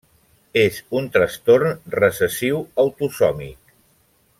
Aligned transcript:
És 0.61 0.79
un 1.01 1.09
trastorn 1.17 1.75
recessiu 1.99 2.59
autosòmic. 2.87 3.75